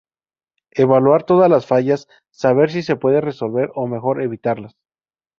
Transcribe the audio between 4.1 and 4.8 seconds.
evitarla.